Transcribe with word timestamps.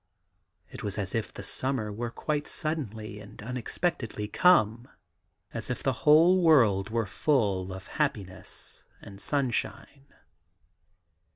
It 0.71 0.81
was 0.81 0.97
as 0.97 1.13
if 1.13 1.31
the 1.31 1.43
summer 1.43 1.93
were 1.93 2.09
quite 2.09 2.47
suddenly 2.47 3.19
and 3.19 3.39
unexpectedly 3.43 4.27
come; 4.27 4.87
as 5.53 5.69
if 5.69 5.83
the 5.83 5.93
whole 6.09 6.41
world 6.41 6.89
were 6.89 7.05
full 7.05 7.71
of 7.71 7.85
happiness 7.85 8.81
and 9.03 9.21
sunshine. 9.21 10.07